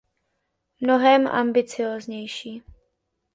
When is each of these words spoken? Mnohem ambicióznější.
Mnohem 0.79 1.27
ambicióznější. 1.27 2.63